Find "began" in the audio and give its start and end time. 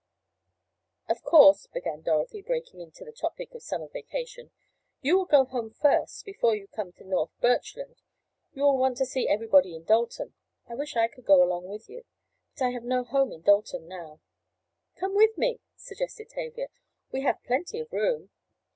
1.67-2.01